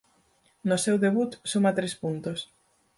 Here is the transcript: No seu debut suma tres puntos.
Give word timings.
No 0.69 0.77
seu 0.85 0.95
debut 1.05 1.31
suma 1.51 1.75
tres 1.77 1.93
puntos. 2.01 2.39